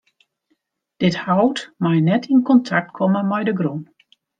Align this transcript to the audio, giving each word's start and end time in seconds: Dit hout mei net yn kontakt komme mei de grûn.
Dit 1.03 1.15
hout 1.25 1.61
mei 1.83 1.97
net 2.09 2.27
yn 2.33 2.41
kontakt 2.49 2.91
komme 2.97 3.21
mei 3.29 3.43
de 3.47 3.53
grûn. 3.59 3.81